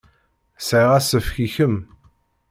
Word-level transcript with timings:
Sɛiɣ 0.67 0.91
asefk 0.97 1.35
i 1.45 1.47
kemm. 1.55 1.75